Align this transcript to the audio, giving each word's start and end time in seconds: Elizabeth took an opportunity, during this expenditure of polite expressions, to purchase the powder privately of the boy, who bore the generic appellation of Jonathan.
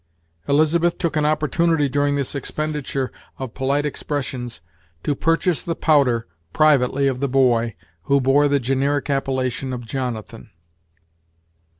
Elizabeth 0.47 0.97
took 0.97 1.15
an 1.15 1.27
opportunity, 1.27 1.87
during 1.87 2.15
this 2.15 2.33
expenditure 2.33 3.11
of 3.37 3.53
polite 3.53 3.85
expressions, 3.85 4.59
to 5.03 5.13
purchase 5.13 5.61
the 5.61 5.75
powder 5.75 6.25
privately 6.53 7.05
of 7.05 7.19
the 7.19 7.29
boy, 7.29 7.75
who 8.05 8.19
bore 8.19 8.47
the 8.47 8.59
generic 8.59 9.11
appellation 9.11 9.71
of 9.71 9.85
Jonathan. 9.85 10.49